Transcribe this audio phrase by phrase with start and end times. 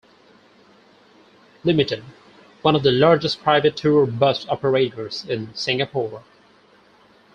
[1.63, 2.01] Ltd.,
[2.63, 6.23] one of the largest private tour bus operators in Singapore.